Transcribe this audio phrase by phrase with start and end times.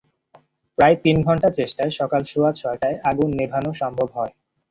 [0.77, 4.33] প্রায় তিন ঘণ্টা চেষ্টায় সকাল সোয়া ছয়টায় আগুন নেভানো সম্ভব হয়।